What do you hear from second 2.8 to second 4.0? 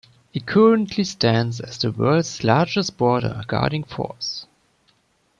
border guarding